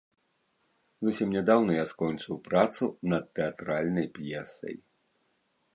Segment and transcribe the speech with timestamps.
[1.07, 4.75] Зусім нядаўна я скончыў працу над тэатральнай п'есай.